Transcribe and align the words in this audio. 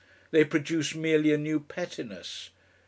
They 0.31 0.43
produce 0.45 0.95
merely 0.95 1.31
a 1.31 1.37
new 1.37 1.59
pettiness. 1.59 2.49